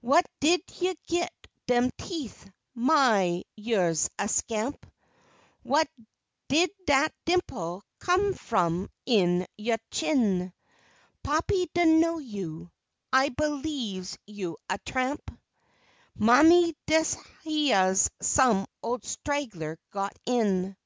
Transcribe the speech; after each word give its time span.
Whah 0.00 0.22
did 0.40 0.60
you 0.80 0.96
git 1.06 1.30
dem 1.68 1.92
teef? 1.96 2.44
My, 2.74 3.44
you's 3.54 4.10
a 4.18 4.26
scamp! 4.26 4.84
Whah 5.62 5.84
did 6.48 6.70
dat 6.84 7.14
dimple 7.24 7.84
come 8.00 8.34
f'om 8.34 8.88
in 9.06 9.46
yo' 9.56 9.76
chin? 9.92 10.52
Pappy 11.22 11.70
do' 11.72 11.86
know 11.86 12.18
you 12.18 12.72
I 13.12 13.28
b'lieves 13.28 14.18
you's 14.26 14.56
a 14.68 14.78
tramp; 14.78 15.30
Mammy, 16.16 16.74
dis 16.86 17.14
hyeah's 17.44 18.10
some 18.20 18.66
ol' 18.82 18.98
straggler 19.04 19.78
got 19.92 20.12
in! 20.26 20.76